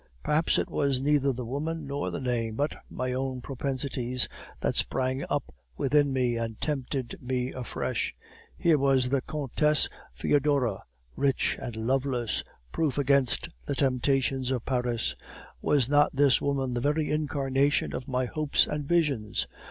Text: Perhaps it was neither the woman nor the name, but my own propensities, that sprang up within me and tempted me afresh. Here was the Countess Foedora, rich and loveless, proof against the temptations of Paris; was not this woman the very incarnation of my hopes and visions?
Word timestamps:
Perhaps 0.23 0.57
it 0.57 0.67
was 0.67 0.99
neither 0.99 1.31
the 1.31 1.45
woman 1.45 1.85
nor 1.85 2.09
the 2.09 2.19
name, 2.19 2.55
but 2.55 2.73
my 2.89 3.13
own 3.13 3.39
propensities, 3.39 4.27
that 4.59 4.75
sprang 4.75 5.23
up 5.29 5.53
within 5.77 6.11
me 6.11 6.37
and 6.37 6.59
tempted 6.59 7.19
me 7.21 7.53
afresh. 7.53 8.15
Here 8.57 8.79
was 8.79 9.09
the 9.09 9.21
Countess 9.21 9.89
Foedora, 10.15 10.81
rich 11.15 11.55
and 11.61 11.75
loveless, 11.75 12.43
proof 12.71 12.97
against 12.97 13.49
the 13.67 13.75
temptations 13.75 14.49
of 14.49 14.65
Paris; 14.65 15.15
was 15.61 15.87
not 15.87 16.15
this 16.15 16.41
woman 16.41 16.73
the 16.73 16.81
very 16.81 17.11
incarnation 17.11 17.93
of 17.93 18.07
my 18.07 18.25
hopes 18.25 18.65
and 18.65 18.87
visions? 18.87 19.45